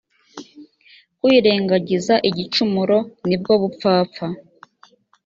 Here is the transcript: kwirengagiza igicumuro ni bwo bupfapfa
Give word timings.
kwirengagiza 1.19 2.13
igicumuro 2.29 2.97
ni 3.27 3.35
bwo 3.39 3.53
bupfapfa 3.61 4.27